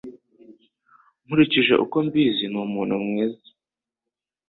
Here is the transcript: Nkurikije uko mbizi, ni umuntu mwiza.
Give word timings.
Nkurikije 1.23 1.73
uko 1.83 1.95
mbizi, 2.07 2.45
ni 2.49 2.57
umuntu 2.65 2.95
mwiza. 3.05 3.47